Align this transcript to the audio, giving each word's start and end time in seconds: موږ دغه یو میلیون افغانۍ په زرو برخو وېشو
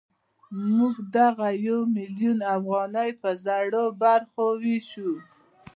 موږ 0.75 0.93
دغه 1.17 1.47
یو 1.65 1.79
میلیون 1.95 2.39
افغانۍ 2.55 3.09
په 3.21 3.29
زرو 3.43 3.83
برخو 4.01 4.45
وېشو 4.61 5.11